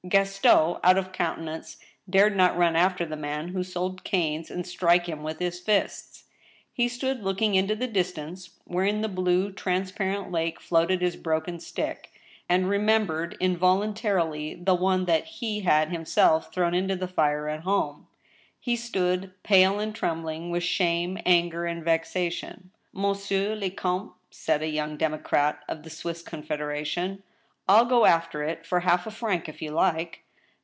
Gaston, 0.09 0.77
out 0.83 0.97
of 0.97 1.11
counter 1.11 1.43
nance, 1.43 1.77
dared 2.09 2.35
not 2.35 2.57
run 2.57 2.75
after 2.75 3.05
the 3.05 3.15
man 3.15 3.49
who 3.49 3.63
sold 3.63 4.03
canes 4.03 4.49
and 4.49 4.65
strike 4.65 5.05
him 5.05 5.21
with 5.21 5.37
his 5.37 5.59
fists. 5.59 6.23
He 6.73 6.87
stood 6.87 7.21
looking 7.23 7.53
into 7.53 7.75
the 7.75 7.87
distance, 7.87 8.57
where, 8.65 8.83
in 8.83 9.01
the 9.01 9.07
blue, 9.07 9.51
transparent 9.51 10.31
lake 10.31 10.59
floated 10.59 11.03
his 11.03 11.15
broken 11.15 11.59
stick, 11.59 12.11
and 12.49 12.67
remembered, 12.67 13.37
involuntarily, 13.39 14.55
the 14.55 14.73
one 14.73 15.05
that 15.05 15.25
he 15.25 15.59
had 15.61 15.89
himself 15.91 16.51
thrown 16.51 16.73
into 16.73 16.95
the 16.95 17.07
fire 17.07 17.47
at 17.47 17.61
home. 17.61 18.07
He 18.59 18.75
stood, 18.75 19.31
pale 19.43 19.79
and 19.79 19.93
trembling 19.93 20.49
with 20.49 20.63
shame, 20.63 21.19
anger, 21.27 21.65
and 21.67 21.85
vexa 21.85 22.31
tion." 22.31 22.71
Monsieur 22.91 23.53
le 23.55 23.69
comte," 23.69 24.13
said 24.31 24.63
a 24.63 24.67
young 24.67 24.97
democrat 24.97 25.59
of 25.69 25.83
the 25.83 25.91
Swiss 25.91 26.23
Con 26.23 26.41
federation," 26.41 27.21
ril 27.71 27.85
go 27.85 28.05
after 28.05 28.43
it 28.43 28.65
for 28.65 28.81
half 28.81 29.07
a 29.07 29.11
franc, 29.11 29.47
if 29.47 29.61
you 29.61 29.71
like." 29.71 30.23